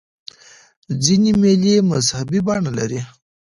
ځیني 1.03 1.31
مېلې 1.41 1.75
مذهبي 1.89 2.39
بڼه 2.47 2.71
لري. 2.77 3.01